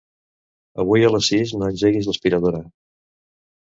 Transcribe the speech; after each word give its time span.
Avui 0.85 1.05
a 1.09 1.13
les 1.17 1.31
sis 1.33 1.55
no 1.59 1.71
engeguis 1.71 2.11
l'aspiradora. 2.11 2.67